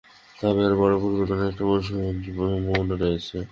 [0.35, 3.37] তবে আরও বড় পরিবর্তনের একটা আশাব্যঞ্জক সম্ভাবনা রয়েছে।